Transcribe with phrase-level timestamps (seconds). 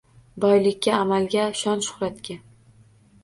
[0.45, 0.93] Boylikka…
[0.99, 1.53] Amalga ham…
[1.59, 2.39] Shon-shuhratga…